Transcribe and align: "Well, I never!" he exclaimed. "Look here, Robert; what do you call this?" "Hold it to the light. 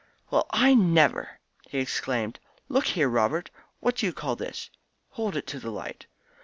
"Well, 0.31 0.47
I 0.49 0.73
never!" 0.73 1.37
he 1.69 1.77
exclaimed. 1.77 2.39
"Look 2.69 2.85
here, 2.85 3.07
Robert; 3.07 3.51
what 3.81 3.97
do 3.97 4.07
you 4.07 4.13
call 4.13 4.35
this?" 4.35 4.71
"Hold 5.09 5.35
it 5.37 5.45
to 5.45 5.59
the 5.59 5.69
light. 5.69 6.07